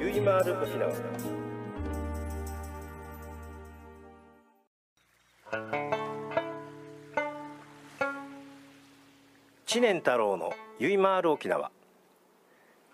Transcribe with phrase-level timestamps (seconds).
[0.00, 0.90] ゆいまる沖縄
[9.66, 11.70] 知念太郎のゆいまる沖縄。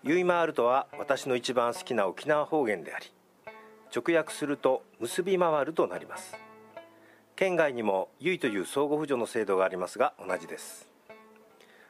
[0.03, 3.05] ゆいまるとは私の一番好きな沖縄方言であり
[3.95, 6.35] 直訳すると結び回るとなります。
[7.37, 10.89] 県外にもゆいという相互扶助の制度がありますが同じです。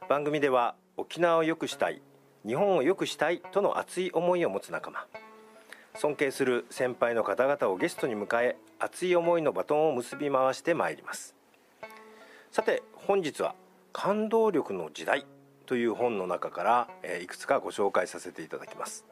[0.07, 2.03] 番組では沖縄を良くしたい
[2.47, 5.05] 日本を良くしたいとの熱い思いを持つ仲間。
[5.95, 11.35] 尊敬する先輩の方々をゲストに迎え熱い思いのバトンを結び回してまいります。
[12.51, 13.53] さて本日は
[13.91, 15.25] 感動力の時代
[15.65, 16.87] という本の中から、
[17.21, 19.05] いくつかご紹介させていただきます、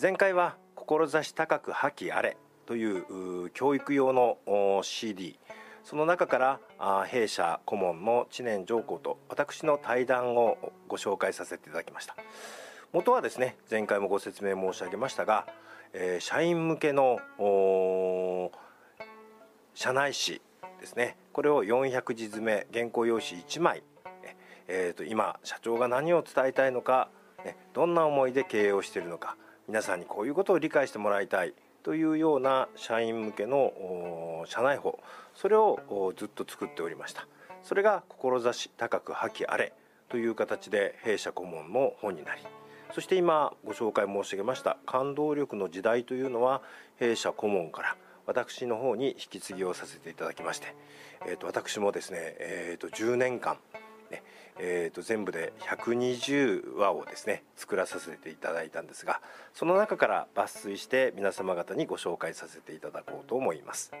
[0.00, 2.36] 前回は志高く破棄あれ
[2.66, 4.38] という教育用の
[4.84, 5.40] CD
[5.84, 6.38] その中か
[6.78, 12.16] ら弊社顧問の知念上皇と私の対談をご紹介させていただきました。
[12.92, 15.46] 元はですね前回もご説明申し上げましたが、
[15.92, 17.20] えー、社員向けの
[19.74, 20.40] 社内誌
[20.80, 21.16] ですね。
[21.32, 23.82] これを400字詰め原稿用紙1枚、
[24.66, 27.10] えーと、今社長が何を伝えたいのか、
[27.44, 29.36] ね、どんな思いで経営をしているのか
[29.68, 31.54] 皆さんにこういうことを理解してもらいたい。
[31.88, 34.98] というような社員向けの社内法
[35.34, 37.26] それをずっと作っておりました。
[37.62, 39.72] それが志高く破棄あれ
[40.10, 42.42] という形で弊社顧問の本になり
[42.92, 46.60] そして今ご紹介申し上げました感動力の時代というのは
[46.98, 50.74] 弊社顧問から私の方に引き継ぎをさせていただきまして、
[51.26, 53.56] えー、と私もですね、えー、と10年間
[54.10, 54.22] ね
[54.60, 59.20] えー、と全部で120話をですね作らさせていただいたんですが
[59.54, 63.92] その中から抜粋して皆様方にご紹介させていただこうと思います。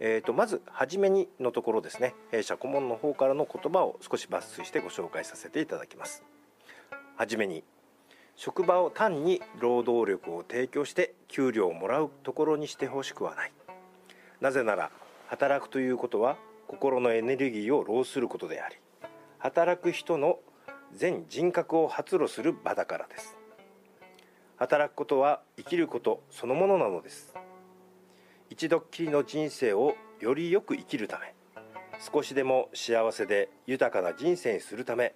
[0.00, 6.24] えー、とまず初めにのところですね弊社顧問の方からの言葉を少し抜粋してご紹介させていただきます。
[7.16, 7.62] はじめに
[8.34, 13.52] 職場を単に労働力を提供して給料をもらうところにしてほしくはない
[14.40, 14.90] なぜなら
[15.28, 16.36] 働くということは
[16.66, 18.76] 心のエネルギーを浪することであり
[19.42, 20.38] 働く人の
[20.94, 23.36] 全人格を発露する場だからです。
[24.56, 27.34] 働くことは生きることそのものなのです。
[28.50, 31.34] 一度っきりの人生をよりよく生きるため
[31.98, 35.12] 少しでも幸せで豊かな人生にするため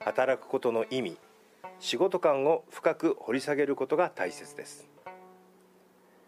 [0.00, 1.16] 働くことの意味
[1.78, 4.88] 仕事観を深く掘り下げることが大切です。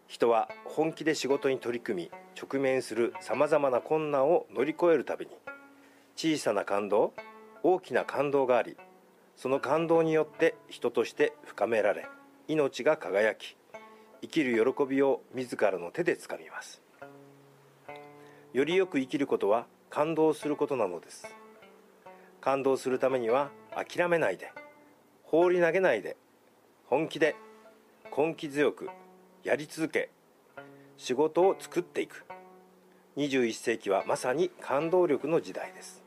[0.07, 2.11] 人は本気で仕事に取り組み
[2.41, 5.33] 直面するさまざまな困難を乗り越えるたびに
[6.17, 7.13] 小さな感動
[7.61, 8.75] 大きな感動があり
[9.35, 12.07] その感動によって人として深められ
[12.47, 13.55] 命が輝き
[14.23, 16.81] 生きる喜びを自らの手でつかみます。
[18.51, 21.27] よりよく生きることは感動することなのです。
[22.41, 24.51] 感動するためには諦めないで
[25.21, 26.17] 放り投げないで
[26.85, 27.35] 本気で
[28.17, 28.89] 根気強く
[29.43, 30.09] やり続け
[30.97, 32.25] 仕事を作っていく。
[33.17, 36.06] 21世紀はまさに感動力の時代です。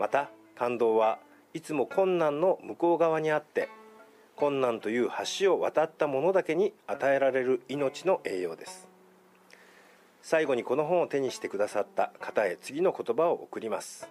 [0.00, 1.18] また感動は
[1.52, 3.68] いつも困難の向こう側にあって
[4.34, 8.88] 困難という橋を渡った者だけに与えられる命の栄養です。
[10.22, 14.08] 最後にこの本を手にしてくださった方へ次の言葉を送ります。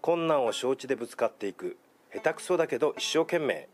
[0.00, 1.76] 困難を承知でぶつかっていく
[2.14, 3.68] 下手くそだけど一生懸命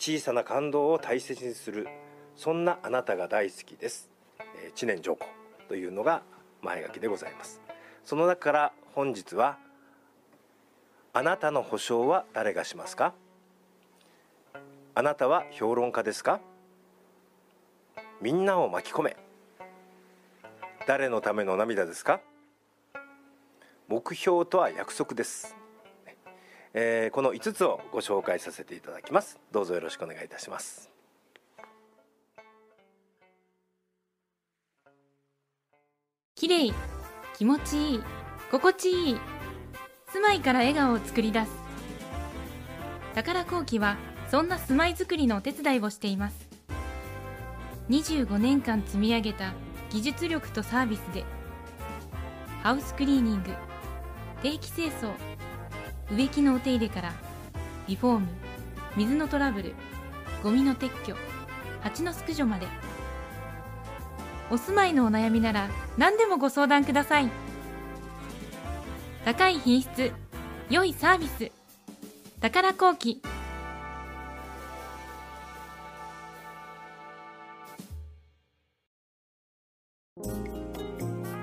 [0.00, 1.86] 小さな感動を大切にする
[2.34, 4.10] そんなあなたが大好きです、
[4.64, 5.28] えー、知念上皇
[5.68, 6.22] というのが
[6.62, 7.60] 前書きでございます。
[8.02, 9.58] その中から本日は
[11.16, 13.14] あなたの保証は誰がしますか？
[14.96, 16.40] あなたは評論家ですか？
[18.20, 19.16] みんなを巻き込め。
[20.88, 22.20] 誰のための涙ですか？
[23.86, 25.54] 目標とは約束です、
[26.72, 29.38] えー、この5つをご紹介させていただきます。
[29.52, 30.90] どうぞよろしくお願いいたします。
[36.34, 36.74] 綺麗
[37.36, 38.02] 気持ちいい
[38.50, 39.33] 心地いい。
[40.14, 41.50] 住まいから笑顔を作り出す。
[43.16, 43.96] 宝工機は
[44.30, 46.48] そんな住まいづくりのお手伝いをしています。
[47.90, 49.54] 25年間積み上げた
[49.90, 51.24] 技術力とサービスで
[52.62, 53.50] ハウスクリーニング
[54.40, 55.10] 定期清掃
[56.12, 57.12] 植木のお手入れから
[57.88, 58.28] リフォーム
[58.94, 59.74] 水のトラブル
[60.44, 61.16] ゴミの撤去
[61.82, 62.68] 蜂の駆除まで。
[64.52, 65.68] お住まいのお悩みなら
[65.98, 67.28] 何でもご相談ください。
[69.24, 70.12] 高い品質
[70.68, 71.50] 良いサービス
[72.42, 73.22] 宝工機。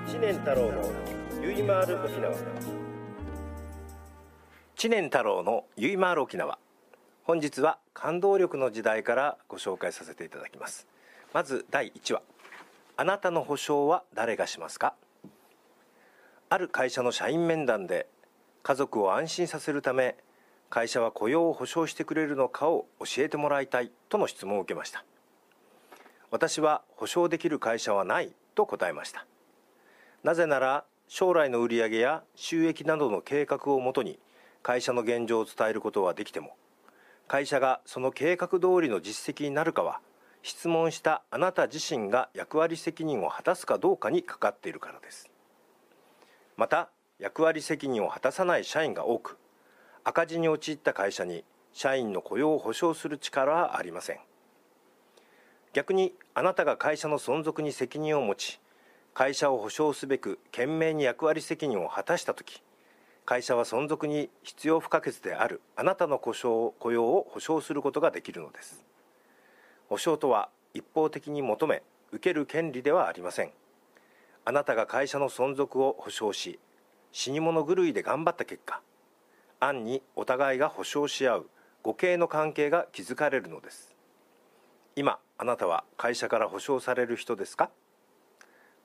[0.08, 0.84] 知念太郎の
[1.42, 2.36] ゆいまーる沖縄。
[4.76, 6.60] 知念太郎のゆいまーる沖縄。
[7.24, 10.86] 本日は感動力の時代からご紹介させていただきます。
[11.34, 12.22] まず第1話。
[12.96, 14.94] あなたの保証は誰がしますか？
[16.54, 18.08] ある会社の社員面談で
[18.62, 20.18] 家族を安心させるため
[20.70, 25.06] 会社は雇用を保証してくれるのかを教えてもらいたいとの質問を受けました。
[26.30, 29.26] 私は保証できる会社はないと答えました。
[30.26, 34.20] なぜなら将来の売上や収益などの計画をもとに
[34.62, 36.58] 会社の現状を伝えることはできても
[37.30, 40.02] 会社がその計画通りの実績になるかは
[40.44, 45.31] 質問したあなた自身が役割責任を果たすかどうかにかかっているからです。
[46.58, 46.90] また
[47.20, 49.38] 役割責任を果たさない社員が多く
[50.04, 51.44] 赤字に陥った会社に
[51.74, 54.20] 社員の雇用を保障する力はありません。
[55.74, 58.60] 逆にあなたが会社の存続に責任を持ち
[59.14, 62.62] 会社を保障すべく懸命に役割責任を果たした時
[63.26, 68.84] 会社は存続に必要不可欠であるあなたの雇用雇用を保障することができるのです。
[69.88, 73.52] 保障とは一方的に求め受ける権利ではありません。
[74.46, 76.60] あなたが会社の存続を保障し
[77.12, 78.82] 死に物狂いで頑張った結果
[79.60, 81.50] 暗にお互いが保証し合う
[81.84, 83.96] 互恵の関係が築かれるのです。
[84.96, 87.70] 今あなたは会社から保証される人ですか？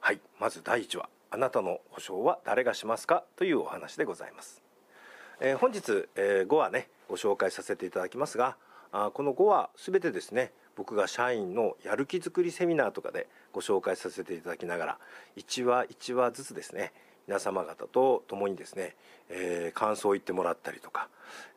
[0.00, 3.25] はいまず第一話あなたの保証は誰がしますか？
[3.37, 4.62] というお話でございます、
[5.41, 8.56] えー、本日、えー、5話ねご紹介させていただきますが
[8.93, 14.99] あこの5話すべてですね僕が社員のやる気づくりセミナーとかでご紹介させていただきながら
[15.37, 16.93] 1話1話ずつですね
[17.26, 18.94] 皆様方と共にですね、
[19.31, 21.08] えー、感想を言ってもらったりとか、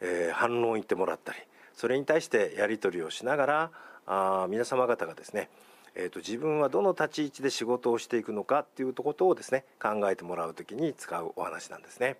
[0.02, 1.40] えー、反論を言ってもらったり
[1.76, 3.72] それに対してやり取りをしながら
[4.08, 5.50] あ皆様方がですね
[5.96, 12.18] えーと、自分はどの立ち位置で仕事をしていくのかっていうことをですね考えてもらう時に使うお話なんですね。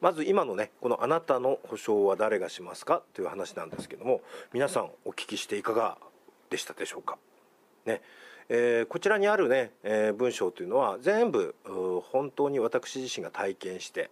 [0.00, 4.20] まず今のねこの「あなたの保証は誰がしますか?」という話なんですけども
[4.52, 5.98] 皆さんお聞きしていかが
[6.50, 7.18] でしたでしょうか？
[7.84, 8.00] ね。
[8.50, 11.54] えー、こちらにあるね、えー、文章というのは全部
[12.10, 14.10] 本当に私自身が体験して、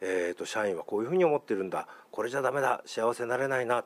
[0.00, 1.86] えーと、社員はこういうふうに思ってるんだ。
[2.10, 2.82] これじゃダメだ。
[2.86, 3.84] 幸せになれないな、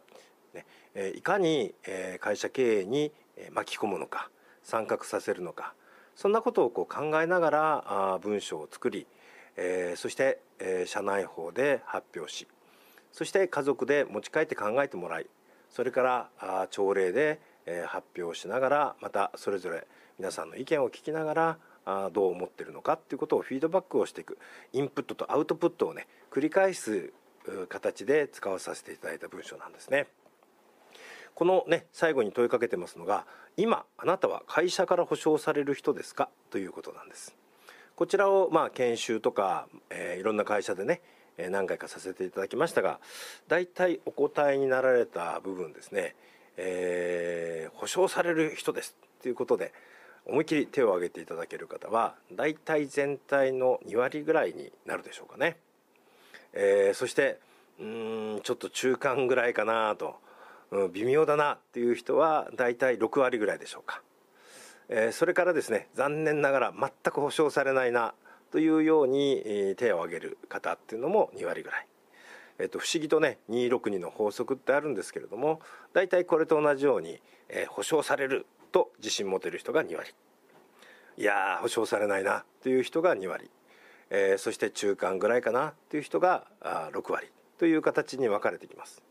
[0.55, 0.65] ね。
[0.95, 3.13] えいかに、え会社経営に
[3.53, 4.31] 巻き込むのか。
[4.63, 5.75] 参画させるのか。
[6.15, 9.07] そんなことをこう考えながらあ文章を作り、
[9.57, 12.47] えー、そして、えー、社内法で発表し
[13.11, 15.27] そして家族で持ち帰って考えてもらい
[15.71, 17.41] それからあ朝礼で、
[17.87, 19.87] 発表しながらまたそれぞれ
[20.19, 21.35] 皆さんの意見を聞きなが
[21.87, 24.39] らどう思ってるのかっていうことをフィードバックをしていく。
[24.73, 27.13] インプットとアウトプットをね繰り返す
[27.69, 30.07] 形で使わさせていただいた文章なんですね。
[31.35, 33.25] このね最後に問いかけてますのが
[33.57, 36.29] 今あなたは会社から保証される人ですか？
[36.51, 37.35] ということなんです。
[37.97, 41.01] こちらをまあ研修とか、えー、いろんな会社でね
[41.51, 43.01] 何回かさせていただきましたが
[43.49, 46.15] 大体お答えになられた部分ですね、
[46.63, 48.95] えー、保証される人です。
[49.23, 49.73] ということで
[50.27, 55.57] 思いっきり手を挙げていただける方は大体全体の2割ぐらいになるでしょうかね、
[56.53, 57.39] えー、そして
[57.81, 60.17] うんちょっと中間ぐらいかなと。
[60.73, 64.03] うん、微妙だなっていう人は大体6割ぐらいでしょうか、
[64.89, 68.15] えー、それからですね残念ながら全く保証されないな
[68.53, 71.87] というように、えー、手を挙げる方っていうのも2割ぐらい、
[72.61, 75.61] えーと、不思議とね262の法則ってあるんですけれども
[75.93, 80.15] 大体これと同じように、えー、保証されると自信持てる人が2割。
[81.17, 83.51] いや保証されないなという人が2割、
[84.11, 87.31] えー、そして中間ぐらいかなという人があ6割。
[87.59, 89.03] という形に分かれてきます。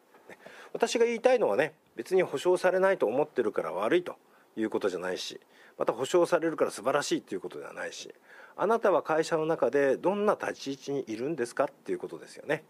[0.74, 4.16] 私が言いたいのはね別に保証されないと思ってるから悪いと
[4.56, 5.40] いうことじゃないし
[5.78, 8.14] また保証されるから素晴らしいということではないし
[8.56, 11.66] あなたは会社の中でどんな立ち位置にいるんですか？
[11.66, 12.64] っていうことですよね。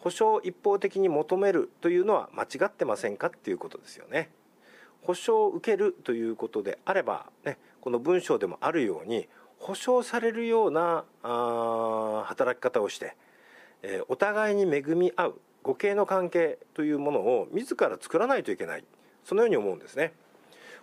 [0.00, 4.30] 保証を一方的に求めるというのは間違ってませんかっていうことですよね。
[5.02, 13.16] 保証を受けるということであれば、ね、この文章でもあるように保証されるようなあ働き方をして、
[13.82, 18.84] えー、お互いに恵み合う互恵の関係というものを自ら作らないといけない
[19.24, 20.12] そのように思うんですね。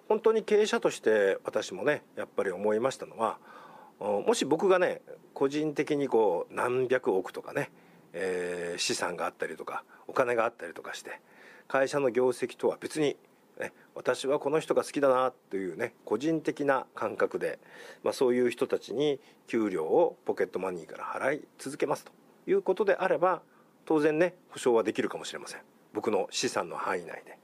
[0.10, 3.38] 本当に経営者として私もねやっぱり思いましたのは
[4.00, 5.02] もし僕がね
[5.34, 7.72] 個人的にこう何百億とかね、
[8.14, 11.20] えー、資産があったりとかお金があったりとかして
[11.68, 13.18] 会社の業績とは別に
[13.60, 17.60] ね、私はこの人が好きだなというね個人的な感覚で、
[18.04, 22.12] まあ、そういう人たちに給料をポケットマニーから払い続けますと
[22.48, 23.44] いうことであれば
[23.86, 25.62] 当然ね保証はできるかもしれません。
[25.94, 27.38] 僕の資産の範囲内で。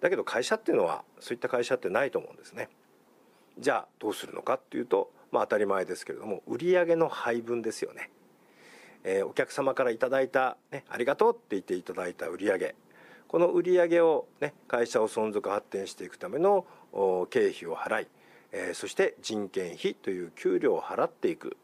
[0.00, 2.68] だけど会社っていうのはそういった会社ってないと思うんですね。
[3.58, 8.10] じゃあどうするのかっていうと、まあ、当たり前ですけれども売上の配分ですよね、
[9.04, 12.74] えー、お客様からいただいた、ね、ありがとうって言っていただいた売り上げ。
[13.26, 16.66] この売り上げを、ね、会社を存続発展していくための
[17.28, 18.06] 経費を払い、
[18.52, 21.56] えー、そして人件費という給料を払っていく。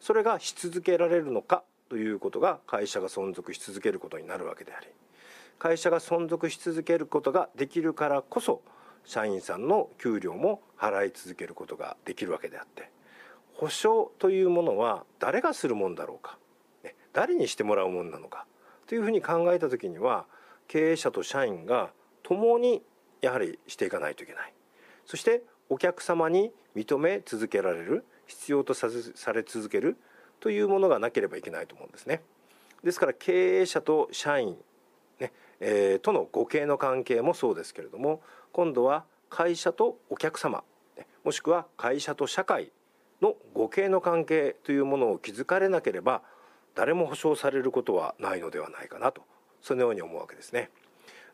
[0.00, 4.86] それがし続けられるのかということが会社が存続し続けることになるわけであり
[5.58, 8.62] 会社が存続し続けることができるからこそ
[9.04, 12.90] 社員さんの給料も払い続けることができるわけであって
[13.58, 16.38] 保証というものは誰がするもんだろうか。
[17.12, 18.46] 誰にしてもらうもんなのか。
[18.86, 20.26] というふうに考えた時には
[20.68, 21.90] 経営者と社員が
[22.22, 22.82] 共に
[23.20, 24.52] やはりしていかないといけない。
[25.04, 28.86] そしてお客様に認め続けられる必要とさ
[29.32, 29.96] れ続ける
[30.38, 32.22] というものがなければいけないと思うんですね。
[32.84, 34.56] ですから経営者と社員、
[35.18, 38.22] ねえー、との互恵の関係もそうですけれども
[38.52, 40.62] 今度は会社とお客様
[41.24, 42.70] もしくは会社と社会
[43.68, 46.22] 互恵の関係というものを築かれなければ
[46.74, 49.22] 誰も保証されることはないのではないかなと
[49.62, 50.70] そのように思うわけですね。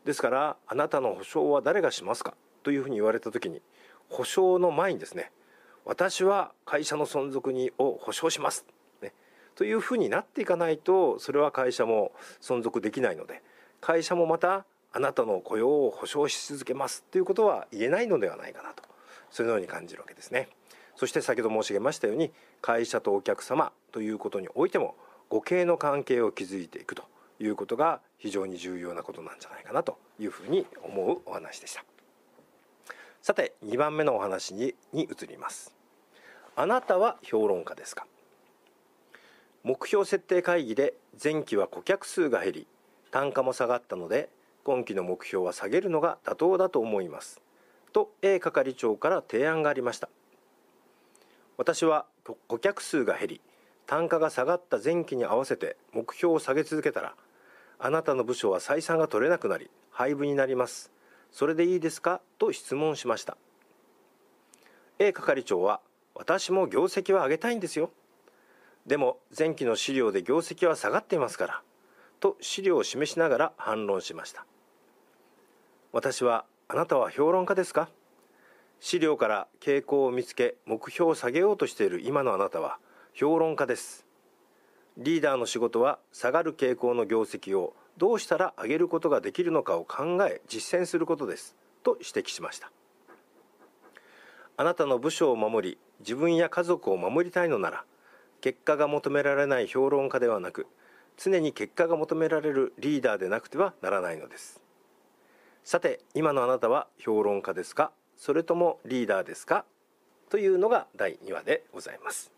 [0.04, 2.34] ですからあなたの保証は誰がしますか？
[2.62, 3.62] というふうに言われた時に
[4.08, 5.30] 保証の前にですね
[5.84, 8.64] 私は会社の存続にを保証します、
[9.02, 9.12] ね、
[9.54, 13.42] というふうになっていかないとそれは会社も存続できないので
[13.80, 17.02] 会社もまたあなたの雇用を保証し続けます。
[17.10, 18.82] ということは言えないのではないかなと
[19.30, 20.48] そのように感じるわけですね。
[20.96, 24.94] そして先ほど申し上げましたように会社とお客様ということにおいても
[25.30, 27.04] 互恵の関係を築いていくと
[27.40, 31.84] いうことが非常に重要なことなんじゃないかなというふうに思うお話でした。
[33.22, 35.74] さて2番目のお話にに移ります。
[36.56, 38.06] あなたは評論家ですか？
[39.64, 42.66] 目標設定会議で前期は顧客数が減り
[43.10, 44.28] 単価も下がったので
[44.62, 47.40] 今期の目標は下げるのが妥当だと思います。
[47.92, 50.08] と A 係長から提案がありました。
[51.56, 52.06] 私は
[52.48, 53.40] 顧客数が減り
[53.86, 57.14] 単価が下がった前期に合わせて目標を下げ続けたら
[57.78, 60.90] あなたの部署は採算が取れなくなり廃部になります。
[61.30, 62.20] それでいいですか？
[62.38, 63.36] と質問しました。
[64.98, 65.80] A 係長は
[66.14, 67.90] 私も業績は上げたいんですよ。
[68.86, 71.62] でも前期の資料で業績は下がっていますから
[72.20, 74.46] と資料を示しながら反論しました。
[75.92, 77.88] 私はあなたは評論家ですか？
[78.86, 82.76] 資料から傾向を見つけ目標を下げようとしている今のあなたは
[83.14, 84.04] 評論家です。
[84.98, 91.56] リーダーの仕事は下がる傾向の業績をどうしたら上げることができるのかを考え実践することです。
[91.82, 92.70] と指摘しました。
[94.58, 97.84] あなたの部署を守り自分や家族を守りたいのなら
[98.42, 100.66] 結果が求められない評論家ではなく
[101.16, 104.60] 常に結果が求められるリーダーでなくてはならないのです。
[105.64, 107.90] さて今のあなたは評論家ですか？
[108.16, 109.64] それともリーダーですか？
[110.30, 112.32] というのが第2話でございます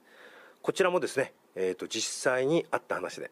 [0.63, 3.31] こちらもですねえーと、実際にあった話で、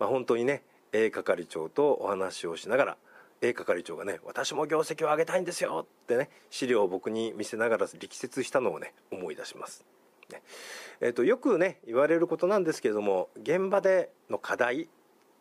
[0.00, 0.62] まあ、本当にね
[0.92, 2.96] A 係長とお話をしながら
[3.42, 9.84] A 係長がね私も業績を上げたいんですよってね資料を僕に見せながら力説したのをね思い出します。
[10.32, 10.42] ね
[11.00, 14.88] えーと、よくね言われることなんですけれども現場での課題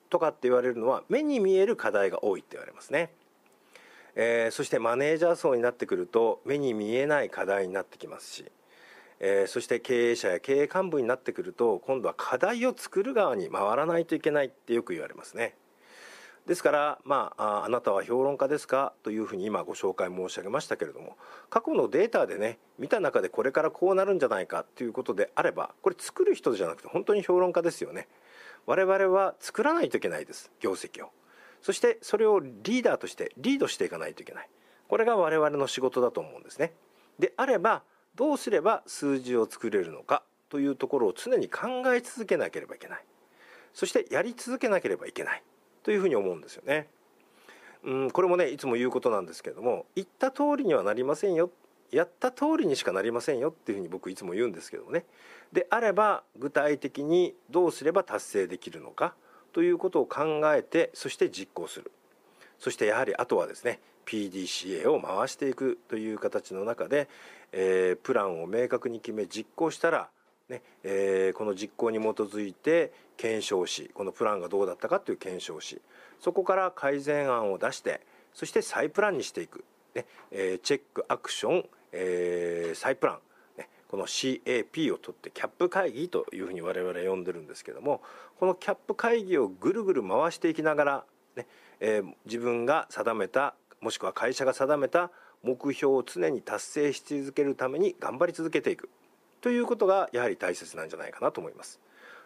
[0.09, 3.11] とかって言われるのは目に見える課題が多いって言われますね。
[4.15, 8.45] えー、そしてマネージャー層になってくると目に見えない課題になってきますし
[9.21, 15.55] えー、そして経営者や経営幹部になってくると今度は課題を作る側に回らないといけないってよく言われますね。
[16.45, 18.91] ですから、まあ、あなたは評論家ですか？
[19.03, 21.15] というふうに今ご紹介申し上げましたけれども
[21.49, 28.09] 過去のデータでね見た中でこれからこうなるんじゃないかということであればこれ作る人じゃなくて本当に評論家ですよね。
[28.65, 31.11] 我々は作らないといけないです業績を。
[31.65, 34.49] そしてそれをリーダーとしてリードしていかないといけない。
[34.87, 36.73] これが我々の仕事だと思うんですね。
[37.17, 37.81] であれば
[38.13, 43.03] どうすれば数字を作れるのかというところを常に考え続けなければいけない
[43.73, 45.41] そしてやり続けなければいけない
[45.81, 46.87] というふうに思うんですよね。
[47.83, 51.49] うんこれもねいつも言うことなんですけども言った通りにはなりませんよ
[51.89, 55.05] やった通りにしかなりませんよっていうふうに僕いつも言うんですけどもね
[55.51, 59.15] であれば具体的にどうすれば達成できるのか
[59.55, 61.89] ということを考えてそして実行する。
[62.59, 67.07] そしてやはりあとはですね PDCA を回していくという形の中で、
[67.53, 70.09] えー、プランを明確に決め実行したら、
[70.49, 75.81] ねえー、この実行に基づいて検証しこのプランがどうだったかという検証し
[76.19, 78.01] そこから改善案を出して
[78.33, 79.63] そして再プランにしていく。
[79.95, 83.19] ねえー、チェックアクション、えー、サイプラン、
[83.89, 88.01] この CAP を取ってキャップ会議というふうに我々呼んでるんですけども
[88.39, 91.03] このキャップ会議をぐるぐる回していきながら、
[91.35, 91.47] ね
[91.79, 95.11] えー、自分が定めたもしくは会社が定めた
[95.43, 98.89] 目標を常に達成し続けるために頑張り続けていく。
[99.41, 101.79] ということがやはり大切なんじゃないかなと思います。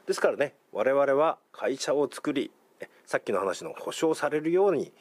[0.08, 2.52] ですからね我々は会社を作り
[3.06, 4.94] さっきの話の保証されるように、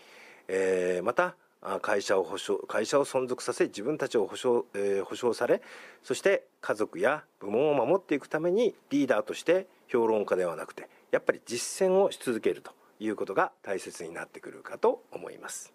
[0.49, 1.37] えー、また
[1.83, 5.61] 会社を保証会社を存続させ自分たちを保証,、えー、保証され
[6.05, 15.73] そして家族や部門を守っていくためにリーダーとして評論家ではなくてやっぱり実践をし続けるということが大切になってくるかと思います。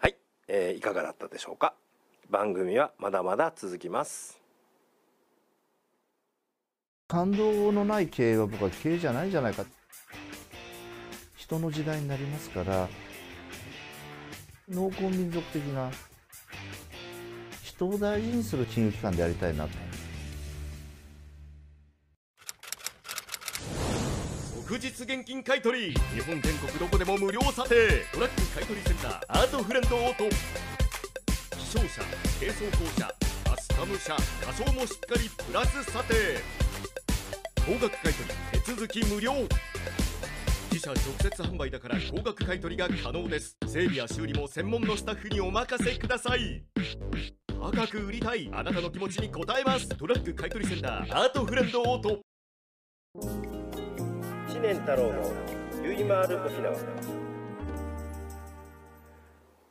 [0.00, 1.74] はい、えー、いかがだったでしょうか？
[2.30, 4.40] 番組はまだまだ続きます。
[7.08, 9.64] 感動のない経営は僕は経営じゃないじゃないか。
[11.36, 12.88] 人の時代になりますから
[14.66, 15.90] 農耕民族的な。
[17.62, 19.70] 人を大事にする金融機関でありたいなと。
[24.66, 28.04] 即日現金買取日本全国どこでも無料査定。
[28.14, 29.20] トラック買取センター。
[29.28, 30.24] アートフレンドオート。
[31.58, 32.02] 気象車
[32.40, 33.06] 軽装校車
[33.50, 36.14] カスタム車仮装もしっかりプラス査定。
[37.66, 39.32] 高額買取手続き無料。
[39.32, 39.48] 自
[40.84, 43.56] 社直接販売だから高額買取が可能です。
[43.66, 46.62] 整備や修理も専門のスタッフにお任せください。
[47.48, 49.88] 高く売りたいあなたの気持ちに応えます。
[49.88, 52.20] トラック買取センターアートフレンドオート。
[54.52, 55.32] 知念太郎の
[55.82, 56.76] ゆいまーる沖縄。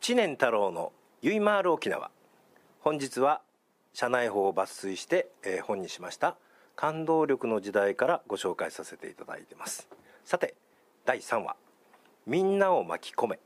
[0.02, 2.10] 知念太郎のゆいまーる沖縄。
[2.80, 3.44] 本日は
[3.94, 6.38] 社内法を抜粋して、えー、本にしました。
[6.76, 9.88] 感動力の時代からご紹介させていただいてます。
[10.26, 10.56] さて
[11.06, 11.58] 第3話。
[12.26, 13.40] みんなを巻き込め。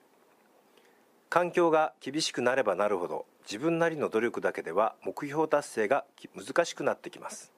[1.28, 6.06] 環境が厳しくなればなるほど自分なりの努力だけでは目標達成が
[6.36, 7.52] 難しくなってきます。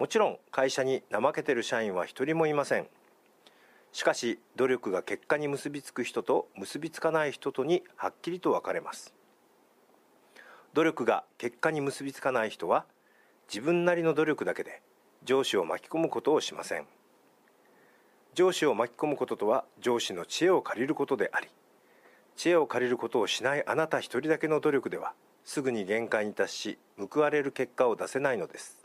[0.00, 2.88] もちろん会社に怠けてる社員は一人もいません。
[3.92, 9.14] しかし努力が結果に結びつく人と結びつかない人とにはっきりと分かれます。
[10.74, 12.86] 努力が結果に結びつかない人は
[13.48, 14.82] 自分なりの努力だけで
[15.22, 16.88] 上司を巻き込むことをしません。
[18.34, 21.48] 上司を巻き込むこととは上司の知恵を借りることであり
[22.36, 25.12] 知恵を借りることをしないあなた一人だけの努力では
[25.44, 28.78] すぐに限界に達し報われる結果を出せないのです。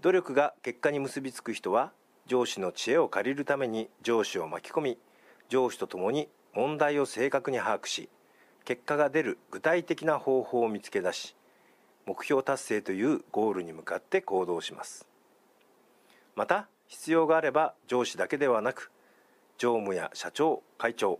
[0.00, 1.92] 努力が結果に結びつく人は
[2.26, 4.98] 上司の知恵を借りるために上司を巻き込み
[5.48, 8.08] 上司とともに問題を正確に把握し
[8.64, 11.34] 結果が出る具体的な方法を見つけ出し
[12.06, 15.06] 目標達成というゴールに向かって行動します。
[16.36, 18.92] また必要があれば上司だけではなく
[19.58, 21.18] 常務や社長会長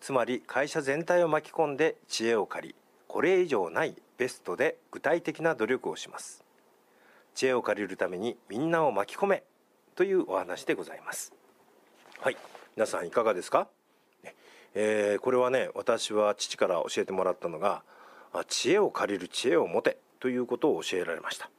[0.00, 2.74] つまり会社全体を巻き込んで知恵を借り
[3.08, 6.44] これ以上ないベストで具体的な努力をします。
[7.34, 9.42] 知恵を借りるためにみんなを巻き込め
[9.96, 11.32] というお話でございます。
[12.20, 12.36] はい。
[12.76, 13.66] 皆さんいかがですか、
[14.74, 17.82] えー、これはね私は父から教えてもらったのが
[18.46, 21.50] 知恵を借りる知恵を持てということを教えられました。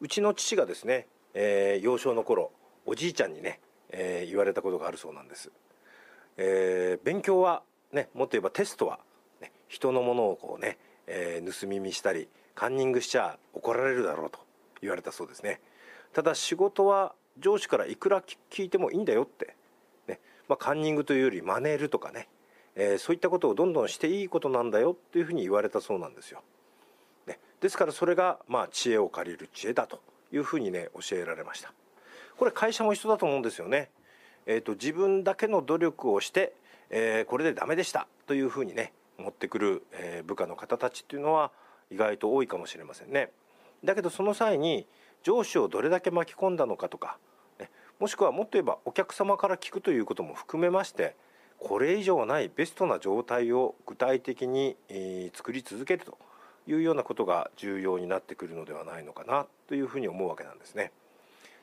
[0.00, 2.52] うちの父がですね、えー、幼少の頃
[2.86, 5.50] おじいちゃんにね、えー、言われたことがあるそうなんです、
[6.36, 8.98] えー、勉強はねもっと言えばテストは、
[9.40, 14.38] ね、人のものをこうね、えー、盗み見したりカンニングしちゃ怒られるだろうと
[14.80, 15.60] 言われたそうですね。
[16.12, 19.56] ただ仕事は上司からいくら聞いてもいいんだよって、
[20.06, 22.28] ねまあ、カンニングというより真似るとかね、
[22.76, 26.42] えー、そういったことをどんどんしていいことなんだよっていうふうに言われたそうなんですよ、
[27.26, 30.00] ね、ですからそれがまあ知恵を借りる知恵だと
[30.32, 31.72] いうふうにね教えられました。
[32.38, 33.90] これ会社も一緒だと思うんですよね。
[34.46, 36.54] えーと、自分だけの努力をして、
[36.90, 41.50] えー、これでダメでしたというふうにね持ってくる、えー、部下の方たちっていうのは
[41.90, 43.30] 意外と多いかもしれませんね。
[43.84, 44.86] だけどその際に
[45.22, 47.18] 上司をどれだけ巻き込んだのかとか、
[47.58, 51.16] ね、もしくはもっと言えばお客様から聞くということも含めまして
[51.58, 56.18] これ以上ないベストな状態を具体的に、えー、作り続けると
[56.66, 60.92] いうようなことが重要になってくるのではないのかなというふうに思うわけなんですね。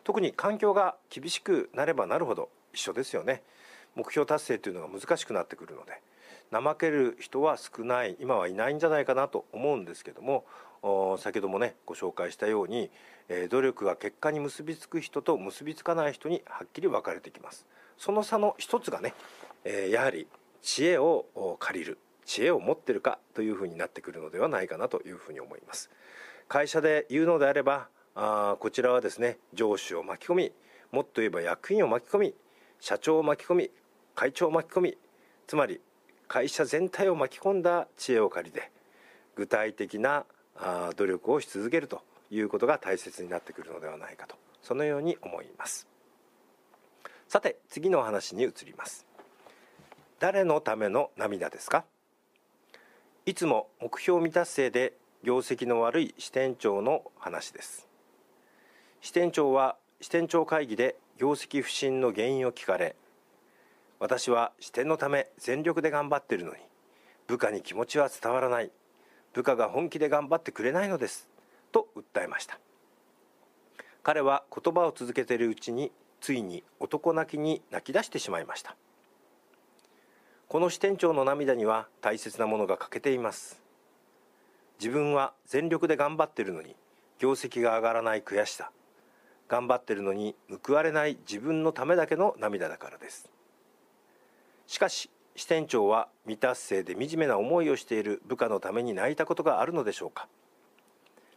[0.03, 3.43] 特に環境が厳しくなればなるほど一緒ですよね。
[3.95, 6.01] 目標達成というのが難しくなってくるので
[6.51, 10.45] 怠ける人は少ない今はいないんじゃないかなと思うんですけども
[11.19, 12.89] 先ほどもねご紹介したように、
[13.29, 17.65] えー、努力が結果に結びつく人と結びつかない人にはっきり分かれてきます。
[17.97, 19.13] その差の一つがね、
[19.63, 20.27] えー、やはり
[20.61, 21.25] 知恵を
[21.59, 25.91] 借りる知恵を持ってるかというふうになってくるのではないかなというふうに思います。
[26.47, 30.51] 会社で言うのであればあこちらはですね上司を巻き込み
[30.91, 32.35] もっと言えば役員を巻き込み
[32.79, 33.71] 社長を巻き込み
[34.15, 34.97] 会長を巻き込み
[35.47, 35.79] つまり
[36.27, 38.71] 会社全体を巻き込んだ知恵を借りて
[39.35, 40.25] 具体的な
[40.95, 45.87] 努力をし続けるということが大切になってくるのではないかとそのように思います。
[47.27, 49.05] さて次の話に移ります。
[50.19, 51.85] 誰のための涙ですか？
[53.25, 54.93] いつも目標未達成で
[55.23, 57.87] 業績の悪い支店長の話です。
[59.01, 62.95] 支店長は支店長会議で業績不振の原因を聞かれ
[63.99, 66.57] 私は支店のため全力で頑張っているのに
[67.25, 68.71] 部下に気持ちは伝わらない
[69.33, 71.27] 部下が本気で頑張ってくれないのです
[71.71, 72.59] と訴えました。
[74.03, 78.75] 彼は言葉を続けているうちについに男泣きに泣き出してしまいました。
[80.47, 83.61] この支店長の涙には大切なものが欠けています。
[84.79, 86.75] 自分は全力で頑張っているのに
[87.19, 88.71] 業績が上がらない悔しさ
[89.51, 90.33] 頑張ってるのに
[90.65, 93.29] 報われない自分のためだけの涙だからです。
[94.65, 100.29] しかし支店長は未達成で惨めな思いをしている部下のために泣いたことがあるのでしょうか。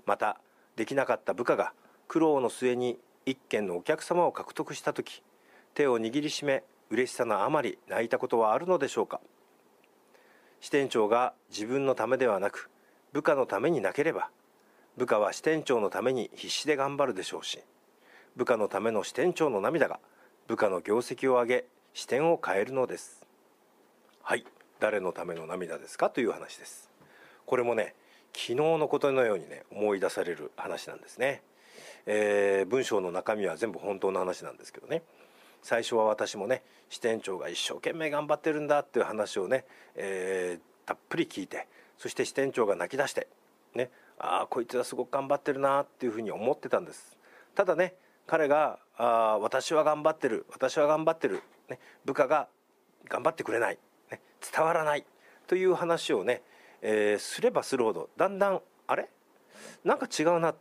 [0.07, 0.39] また
[0.77, 1.73] できなかった部下が
[2.07, 5.21] 苦労の末に一軒のお客様を獲得した時
[5.75, 9.21] 手を握りしめ嬉しさのあまり泣いたことはあるのでしょうか。
[10.61, 12.71] 支店長が自分のためではなく
[13.13, 14.31] 部下のために泣ければ
[14.97, 17.59] 部下は支店長のために必死で頑張るでしょうし
[18.37, 20.01] 部下のための支店長の涙が
[20.49, 23.25] 部下の業績を上げ視点を変えるのです。
[24.23, 24.45] はい
[24.81, 26.91] 誰のための涙ですかという話です。
[27.47, 27.95] これもね
[28.33, 31.43] 昨日のことのようにね思い出される話なんですね、
[32.07, 35.03] えー、文章の中身は全部本当の話なんですけどね。
[35.63, 43.29] 最初は私もね支店長が一生懸命頑張ってるんだっていう話をね、えー、たっぷり聞いてそして支店長が泣き出して
[43.75, 47.17] ねああこいつはすごく頑張ってるなっていうふうに思ってたんです。
[47.55, 47.95] ただね
[48.27, 52.49] 彼があ私は頑張ってる私は頑張ってる、ね、部下が
[53.09, 53.79] 頑張ってくれない
[54.11, 54.21] ね
[54.53, 55.05] 伝わらない
[55.47, 56.43] という話をね、
[56.81, 59.09] えー、すればするほどだんだんあれ？
[59.85, 60.55] なんか違うな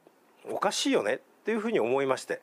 [0.50, 2.42] おかしいよねっていうふうに思いまして、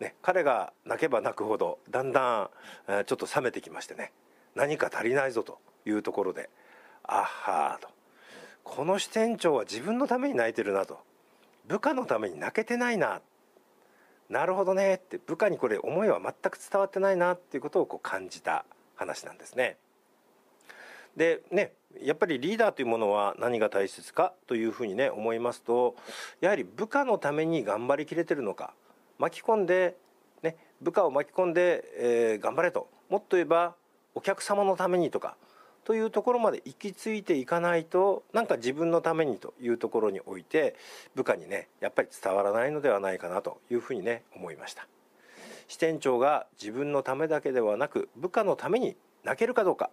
[0.00, 2.50] ね、彼が泣けば泣くほどだんだん、
[2.88, 4.12] えー、ちょっと冷めてきましてね
[4.54, 6.50] 何か足りないぞというところで
[7.04, 7.88] あはーと。
[8.64, 11.00] この支店長は自分のために泣いてるなと。
[11.66, 13.20] 部下のために泣けてないな
[14.32, 18.64] なるほどねって部下にこれ思いは全く伝わってないなっていうことをこう感じた
[18.96, 19.76] 話なんですね。
[21.18, 25.96] でねやっぱりリーダーというものは何が大切かというふうにね思いますと
[26.40, 28.72] やはり部下のために頑張りきれてるのか
[29.18, 29.98] 巻き込んで、
[30.42, 33.74] ね、部下を巻き込んで、えー、頑張れともっと言えば
[34.14, 35.36] お客様のためにとか
[35.84, 40.76] というところまで行き着いていかないとなんか自分のためにというところにおいて
[41.14, 44.86] 部下にねやっぱり伝わらないのではないかなというふうにね思いました。
[45.68, 49.90] 支店長が自分のためだけではなく部下のために泣けるかどうか。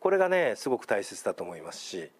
[0.00, 2.10] これがねすごく大切だと思いますし、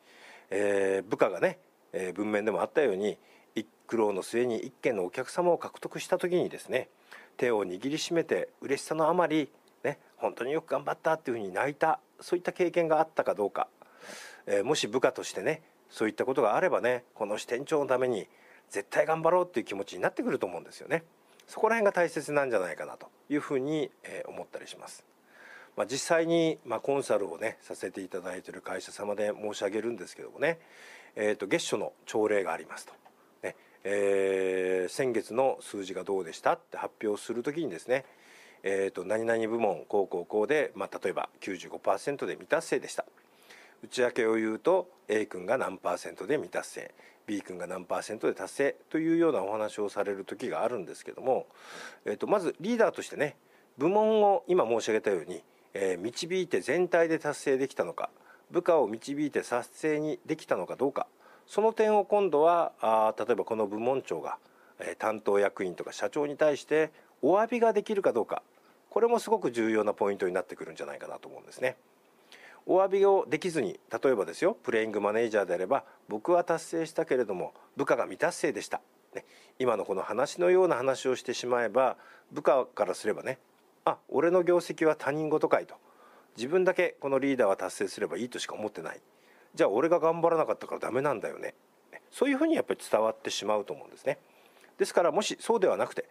[0.50, 1.58] えー、部下がね、
[1.92, 3.18] えー、文面でもあったように
[3.54, 6.88] 一苦労の末に一件のお客様を獲得した時にですね
[7.36, 9.48] 手を握りしめて嬉しさのあまり、
[9.88, 13.68] ね、本当によく頑張ったっていうふうに泣いたそういった経験があったかどうか、
[14.46, 18.26] えー、もし部下としてねそういったことがあればねこの支店長のために
[18.68, 21.04] 絶対頑張ろうっていう気持ちになってくると思うんですよね。
[21.46, 25.06] そこら辺が大切なんじゃないかなというふうに、え思ったりします。
[25.78, 30.58] まあ、実際に、まあ、コンサルをねさせていただいている会社様で申し上げるんですけどもね、
[31.16, 32.92] えー、と月初の朝礼がありますと。
[33.42, 38.04] ねえー、先月の数字がどうでしたって発表するときにですね、
[38.62, 43.04] えー、と何々部門こうこうこうで、まあ、例えば95%で未達成でした。
[43.82, 46.94] 内訳を言うと A 君が何パーセントで未達成
[47.26, 51.46] B 君が何パーセントで達成というようなお話をされる時があるんですけども、
[52.04, 53.36] えー、とまずリーダーとしてね
[53.76, 55.42] 部門を今申し上げたように
[55.74, 58.10] えー、導いて全体で達成できたのか
[58.50, 61.06] 部下を導いて達成にできたのかどうか
[61.46, 64.36] その点を今度はあ例えばこの部門長が、
[64.98, 66.90] 担当役員とか社長に対して
[67.22, 68.42] お詫びができるかどうか
[68.90, 71.76] これもすごく重要なポイントになってくるんじゃないかなと思うんですね。
[72.66, 78.82] お詫びをできずに例えばですよプレイングマネージャーであれば僕は達成したけれども部下が未達成でした、
[79.14, 79.24] ね、
[79.58, 81.96] 今のこの話のような話をしてしまえば
[82.30, 83.38] 部下からすればね
[83.86, 85.76] あ俺の業績は他人事かいと。
[86.36, 89.00] 自分だけこのリーダーは達成すればいいとしか思ってない。
[89.54, 91.54] じゃあ俺が頑張らなかったからダメなんだよね。
[92.12, 94.18] そういうふうにやっぱり伝わってしまうと思うんですね。
[94.78, 96.08] ですからもしそうではなくて、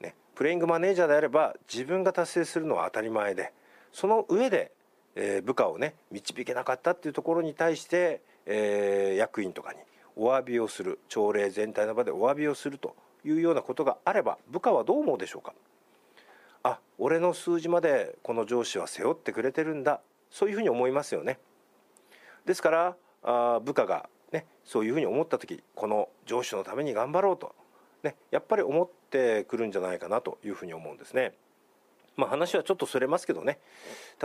[0.00, 3.52] ね、プレイングマネージャーであれば自分が達成するのは当たり前で
[3.92, 4.72] その上で、
[5.14, 9.78] えー、部下をね導けなかったっていうところに対して、えー、役員とかに
[10.16, 15.54] お詫びをする朝礼全体の場でお詫びをするというようなことがあれば部下はどう思うでしょうか。
[16.64, 21.38] あ俺の数字までこの上司は背負ってくれてるんだそういうふうに思いますよね。
[22.44, 27.54] ですからあ部下がねそういうふうに思った時この上司のために頑張ろうと
[28.02, 31.32] ねやっぱり思ってくるんじゃないかなというふうに思うんですね。
[32.16, 33.60] まあ、話はちょっとそれますけどね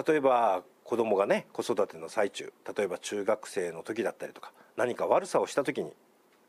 [0.07, 5.93] 例えば子供がね子育ての最中例えば中学生の時だったりとか何か悪さをした時に、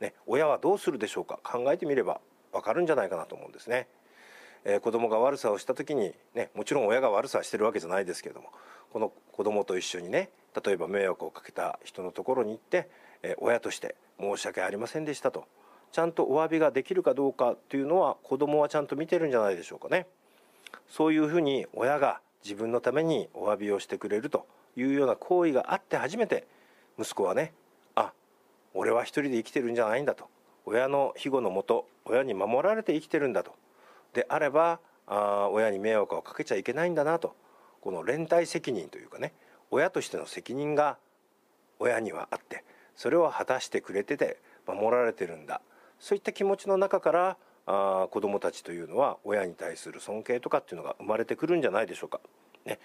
[0.00, 3.88] ね、親はどうするでしょうか考えてみれば分かるんじゃないかなと思うんですね。
[4.64, 8.48] えー、子供が悪さをした時に、ね、もちろん親が悪さしてるわけじゃないですけれども
[8.90, 10.30] この子供と一緒にね
[10.64, 12.88] 例えば迷惑をかけた人のところに行って、
[13.22, 15.44] えー、親として申し訳ありませんでしたと
[15.94, 20.08] ちゃんとお詫びができるかどうかというのは子供はちゃんと見てるんじゃないでしょうかね。
[20.88, 24.44] そういうふうに親が自分のためにお詫びをしてくれると
[24.76, 26.48] いうような行為があって初めて
[26.98, 27.52] 息子はね
[27.94, 28.12] あ
[28.74, 30.24] 俺は一人で生きてるんじゃないんだと。
[30.66, 33.54] 親の庇護のもと親に守られて生きてるんだと。
[34.14, 37.36] であればあ親に迷惑をかけちゃいけないんだなと。
[37.80, 39.32] この連帯責任というかね
[39.70, 40.96] 親としての責任が
[41.78, 42.64] 親にはあって
[42.96, 45.60] それを果たしてくれてて守られてるんだ。
[46.04, 52.20] そういった気持ちの中からあ子どもたちというのは親に対する尊敬とかっていうのが生まれてくるんじゃないでしょうか。
[52.66, 52.78] ね、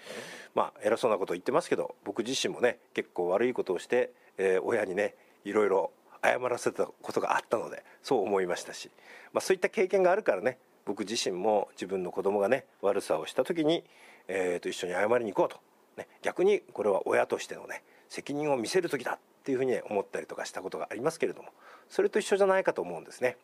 [0.54, 5.90] まあ偉そうなこと言ってますけど僕自身もね結構悪いことをして、えー、親にねいろいろ
[6.24, 8.90] 謝らせたことがあったのでそう思いましたし、
[9.34, 10.56] まあ、そういった経験があるからね
[10.86, 13.84] 僕自身も自分の子供がね悪さをした時に、
[14.28, 15.60] えー、と一緒に謝りに行こうと、
[15.98, 19.18] ね、逆にこれは親としてのね責任を見せる時だ。
[19.50, 21.48] っていうふうに思ったりとかしたことがありますけれども
[21.88, 23.36] それと一緒じゃないかと思うんですね。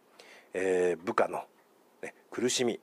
[0.55, 1.43] えー、部下の、
[2.01, 2.79] ね、苦しみ、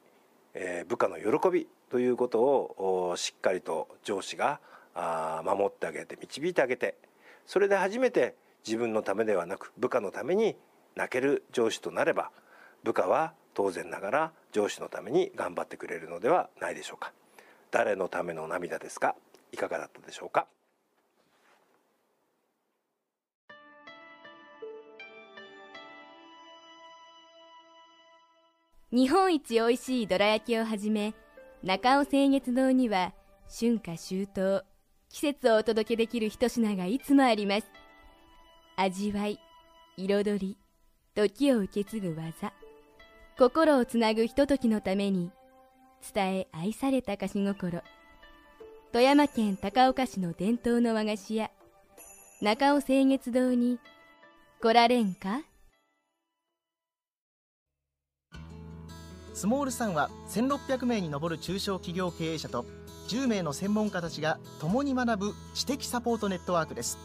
[0.53, 4.59] えー、部下の喜びということをしっかりと上司が
[4.93, 6.95] あ守ってあげて導いてあげて
[7.45, 8.35] それで初めて
[8.67, 10.57] 自分のためではなく部下のために
[10.95, 12.29] 泣ける上司となれば
[12.83, 17.13] 部下は当然ながら上司のために頑張ってくれるのではないでしょうか。
[17.71, 19.15] 誰のための涙ですか？
[19.53, 20.47] いかがだったでしょうか？
[28.95, 31.15] 日本一おいしいどら焼きをはじめ
[31.63, 33.11] 中尾清月堂には
[33.49, 34.63] 春夏秋冬
[35.09, 37.65] 季節をお届けできる一品がいつもあります。
[38.75, 39.39] 味わい
[39.97, 40.57] 彩り
[41.15, 42.53] 時を受け継ぐ技
[43.35, 45.31] 心をつなぐひとときのために
[46.13, 47.81] 伝え愛された菓子心。
[48.91, 51.49] 富山県高岡市の伝統の和菓子屋
[52.41, 53.79] 中尾清月堂に
[54.61, 55.41] 来られんか？
[59.33, 62.65] スモールさんは1600名に上る中小企業経営者と
[63.07, 66.97] 10名の専門家たちが共に学ぶ知的サポートネットワークです。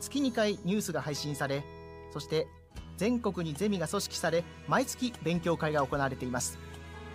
[0.00, 1.64] 月2回ニュースが配信され
[2.12, 2.46] そして
[2.98, 6.58] 全国にゼミが組織され毎月勉強会が行われています。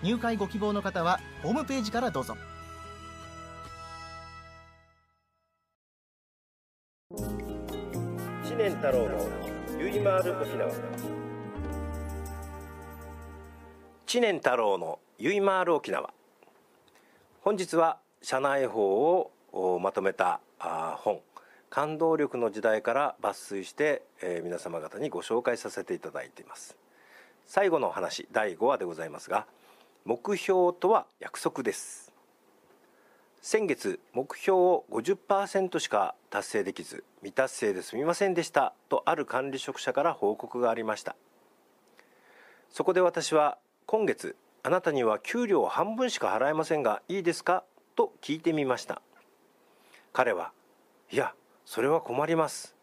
[0.03, 2.35] 入会ご希望の方はホームページからどうぞ。
[8.45, 9.29] 知念太郎の
[9.79, 11.18] ゆいまーる沖縄
[14.09, 16.11] 知念太郎のゆいまーる沖縄。
[17.41, 21.21] 本日は社内法をまとめた本。
[21.69, 24.01] 感動力の時代から抜粋して、
[24.43, 26.75] 皆様方にご紹介させていただいています。
[27.45, 29.45] 最後の話第5話でございますが
[30.05, 32.11] 目標とは約束です。
[33.43, 41.15] 先月目標を50%しか達成できず未達成ですみませんでしたとある管理職者から報告がありました。
[42.71, 43.59] そこで私は
[43.91, 47.63] 今月あなたには給料半分しか払えませんがいいですか？
[47.95, 49.01] と聞いてみました。
[50.13, 50.51] 彼は
[51.11, 51.33] いや
[51.65, 52.75] それは困ります。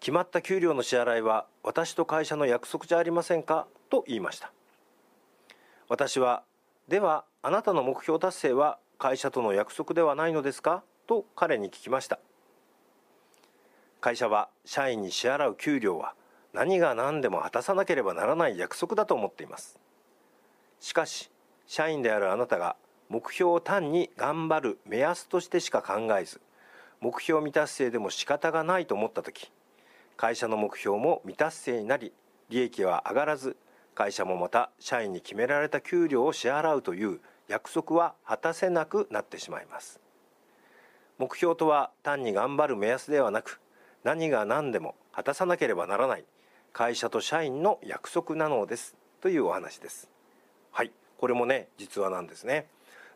[0.00, 3.68] 決まった給料の支払いは私と会社の約束じゃありませんか？
[3.88, 4.50] と言いました。
[5.88, 6.42] 私は
[6.88, 10.82] ではあなたの目標達成は会社との約束ではないのですか？
[11.06, 12.18] と彼に聞きました。
[14.00, 16.16] 会社は社員に支払う給料は
[16.52, 19.78] 何が何でも果たさなければならない約束だと思っています。
[20.84, 21.30] しかし
[21.66, 22.76] 社員であるあなたが
[23.08, 26.42] 目標を単に頑張る目安としてしか考えず
[27.00, 29.50] 目標未達成でも仕方がないと思った時
[30.18, 32.12] 会社の目標も未達成になり
[32.50, 33.56] 利益は上がらず
[33.94, 37.18] 会社もまた社員に決められた給料を支払うという
[37.48, 40.02] 約束は果たせなくなってしまいます。
[41.16, 43.58] 目標とは単に頑張る目安ではなく
[44.02, 46.26] 何が何でも果たさなければならない
[46.74, 48.94] 会社と社員の約束なのです。
[49.22, 50.13] というお話です。
[51.18, 52.66] これもね実話なんですね。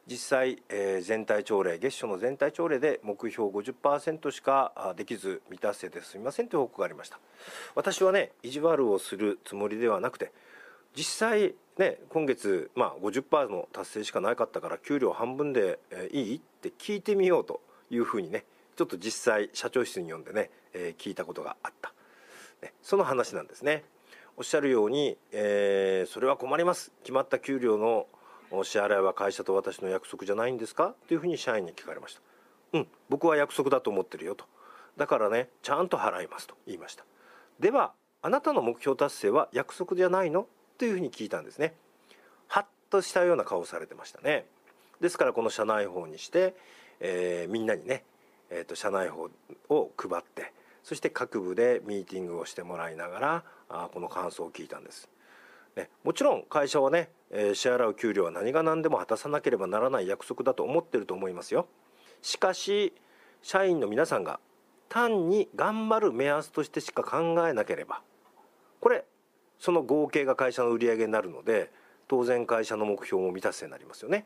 [0.06, 7.20] 実際、えー、全体朝礼月初の全体朝礼で目標50%しかできず未達成ですみませんという報告がありました。
[7.74, 10.32] 私はね意地悪をするつもりではなくて
[10.96, 18.44] 実際ね今月、まあ50、50%の達成しかなかったから給料半分で、えー、いいって聞いてみようというふうにね
[18.76, 21.92] ちょっと実際社長室に呼んでね、えー、聞いたことがあった、
[22.62, 23.84] ね、その話なんですね。
[24.38, 26.92] おっしゃるように、えー、それは困ります。
[27.02, 28.06] 決まった給料の
[28.62, 30.94] 支払いは会社と私の約束じゃないんですか？
[31.08, 32.20] というふうに社員に聞かれました。
[32.74, 34.44] うん僕は約束だと思ってるよと。
[34.96, 37.04] だからねちゃんと払いますと言いました。
[37.58, 40.46] ではあなたの目標達成は約束じゃないの？
[40.78, 41.74] というふうに聞いたんですね。
[42.46, 44.46] ハッとしたような顔をされてましたね。
[45.00, 46.54] ですからこの社内法にして、
[47.00, 48.04] えー、みんなにね、
[48.50, 49.30] えーと、社内法
[49.68, 50.52] を配って
[50.88, 55.10] そして各部でミーティングをしてもらいながらあこの感想を聞いたんです、
[55.76, 61.66] ね、もちろん会社はね、えー、支払う給料は何が何でも果たさなければならない約束だと思ってると思いますよ。
[62.22, 62.94] しかし
[63.42, 64.40] 社員の皆さんが
[64.88, 68.00] 単に頑張る目安としてしか考えなければ
[68.80, 69.04] これ
[69.58, 71.70] その合計が会社の売上になるので
[72.08, 74.24] 当然会社の目標も満たせになりますよね。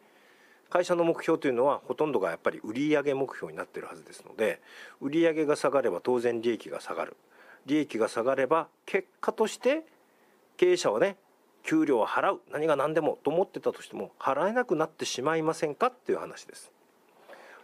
[0.72, 4.62] 会社の目標というのはほとんどがやっぱり売上目標になっているはずですので
[5.02, 7.14] 売上が下がれば当然利益が下がる。
[7.66, 9.84] 利益が下がれば結果として
[10.56, 11.16] 経営者はね
[11.62, 12.40] 給料を払う。
[12.50, 16.72] 何が何でもと思ってたとしても払えなくなってしまいませんかっていう話です。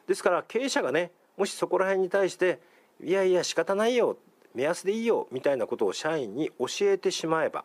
[0.07, 2.61] ですから経営者がねもしそこら辺に対して
[3.03, 4.18] いやいや仕方ないよ。
[4.55, 5.29] 目安でいいよ。
[5.33, 7.64] みたいなことを社員に教えてしまえば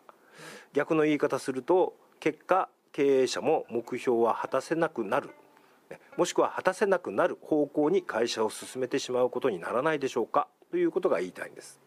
[0.72, 5.30] 逆の言い方すると結果経営者も目標は果たせなくなる。
[6.16, 10.46] もしくは果たせなくなる方向に会社を進めてしまうことにならないでしょうか。
[10.70, 11.80] ということが言いたいんです。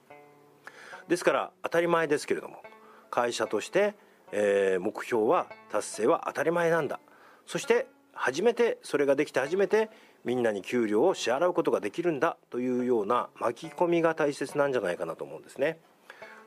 [1.08, 2.62] ですから当たり前ですけれども
[3.10, 3.96] 会社として、
[4.34, 7.00] えー、目標は達成は当たり前なんだ。
[7.46, 9.90] そして初めてそれができて初めて
[10.26, 12.36] みんなに給料を支払うことができるんだ。
[12.50, 15.80] というような巻き込みが大切なんじゃないかなと思うんですね。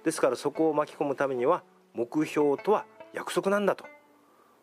[0.05, 1.63] ですからそこを巻き込むためには
[1.95, 3.87] 目標とは約束なんだと。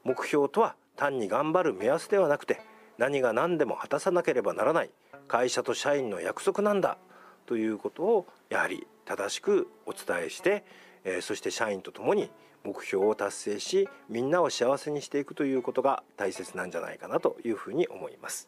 [0.08, 2.62] 目標とは単に頑張る目安ではなくて
[2.98, 4.90] 何が何でも果たさなければならない
[5.28, 6.98] 会社と社員の約束なんだ
[7.46, 10.64] ということをやはり正しくお伝えして、
[11.04, 12.32] えー、そして社員と共に
[12.64, 18.48] 目標を達成しみんなを幸せにしていくということが大切なんじゃないかなというふうに思います。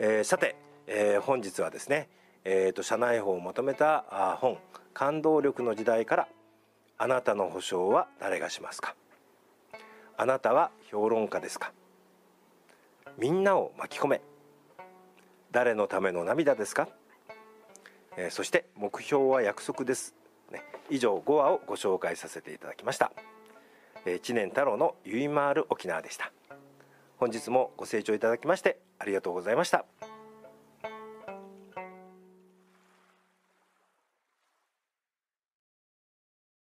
[0.00, 0.56] えー、さて、
[0.88, 2.08] えー、本日はですね、
[2.42, 4.58] えーと、社内法をまとめた本
[4.92, 6.28] 「感動力の時代から
[6.98, 8.96] あなたの保証は誰がしますか?」
[10.16, 11.72] あなたは評論家ですか？
[13.18, 14.20] みんなを巻き込め。
[15.50, 16.88] 誰のための涙ですか、
[18.16, 20.12] えー、そして目標は約束です、
[20.50, 23.12] ね、以上5話をご紹介させていただきました、
[24.04, 26.32] えー、知念太郎のゆいまーる沖縄でした。
[27.18, 29.84] 本日もご清聴いただきましてありがとうございました。